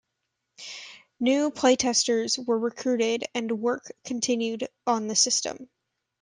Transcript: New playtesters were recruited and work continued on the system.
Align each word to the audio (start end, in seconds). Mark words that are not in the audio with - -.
New 1.19 1.51
playtesters 1.51 2.43
were 2.43 2.57
recruited 2.57 3.25
and 3.35 3.51
work 3.61 3.91
continued 4.03 4.67
on 4.87 5.05
the 5.05 5.15
system. 5.15 5.69